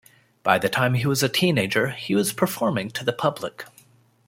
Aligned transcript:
By 0.41 0.57
the 0.57 0.67
time 0.67 0.95
he 0.95 1.05
was 1.05 1.21
a 1.21 1.29
teenager 1.29 1.89
he 1.91 2.15
was 2.15 2.33
performing 2.33 2.89
to 2.89 3.05
the 3.05 3.13
public. 3.13 3.65